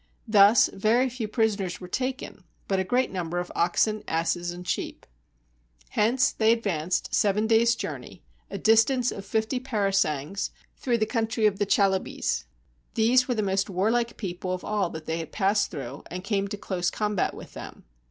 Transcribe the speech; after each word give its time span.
Thus 0.27 0.67
very 0.73 1.09
few 1.09 1.27
prisoners 1.27 1.79
were 1.79 1.87
taken, 1.87 2.43
but 2.67 2.79
a 2.79 2.83
great 2.83 3.11
number 3.11 3.37
of 3.37 3.51
oxen, 3.53 4.03
asses, 4.07 4.49
and 4.49 4.67
sheep. 4.67 5.05
Hence 5.89 6.31
they 6.31 6.51
advanced, 6.51 7.13
seven 7.13 7.45
days' 7.45 7.75
journey, 7.75 8.23
a 8.49 8.57
distance 8.57 9.11
of 9.11 9.23
fifty 9.27 9.59
parasangs, 9.59 10.49
through 10.75 10.97
the 10.97 11.05
country 11.05 11.45
of 11.45 11.59
the 11.59 11.67
Chalybes. 11.67 12.45
These 12.95 13.27
were 13.27 13.35
the 13.35 13.43
most 13.43 13.69
warlike 13.69 14.17
people 14.17 14.53
of 14.53 14.65
all 14.65 14.89
that 14.89 15.05
they 15.05 15.23
passed 15.27 15.69
through, 15.69 16.01
and 16.09 16.23
came 16.23 16.47
to 16.47 16.57
close 16.57 16.89
combat 16.89 17.35
with 17.35 17.53
them. 17.53 17.83